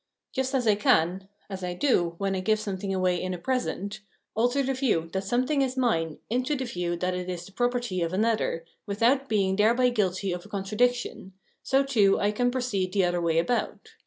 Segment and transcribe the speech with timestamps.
[0.31, 3.99] Just as I can— as I do, when I give something away in a present—
[4.35, 8.01] alter the view that something is mine into the view that it is the property
[8.01, 12.93] of another, with out being thereby guilty of a contradiction, so too I can proceed
[12.93, 13.89] the other way about.